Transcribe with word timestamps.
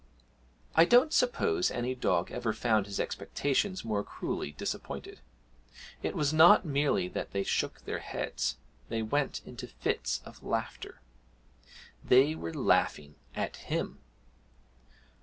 I 0.73 0.83
don't 0.85 1.13
suppose 1.13 1.69
any 1.69 1.93
dog 1.93 2.31
ever 2.31 2.53
found 2.53 2.87
his 2.87 2.99
expectations 2.99 3.85
more 3.85 4.03
cruelly 4.03 4.51
disappointed. 4.53 5.19
It 6.01 6.15
was 6.15 6.33
not 6.33 6.65
merely 6.65 7.07
that 7.09 7.33
they 7.33 7.43
shook 7.43 7.81
their 7.85 7.99
heads, 7.99 8.57
they 8.89 9.03
went 9.03 9.41
into 9.45 9.67
fits 9.67 10.19
of 10.25 10.41
laughter 10.41 11.01
they 12.03 12.33
were 12.33 12.51
laughing 12.51 13.13
at 13.35 13.57
him! 13.57 13.99